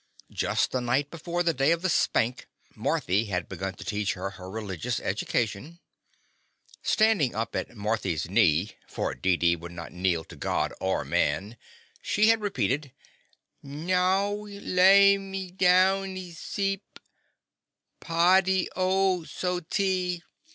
[0.31, 4.31] Just the night before the day of the Spank, Marthy had begun to teach her
[4.31, 5.79] her religious education.
[6.81, 11.55] Standin' up at Marth/s knee— for Deedee would not kneel to God or man—
[12.11, 12.91] she had repeated:—
[13.63, 16.97] "Nowee laimee downee seep,
[17.99, 20.23] Padee O so tee.''